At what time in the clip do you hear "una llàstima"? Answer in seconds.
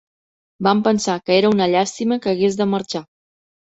1.57-2.19